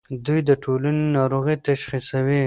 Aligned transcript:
دوی 0.25 0.39
د 0.49 0.51
ټولنې 0.63 1.03
ناروغۍ 1.17 1.55
تشخیصوي. 1.67 2.39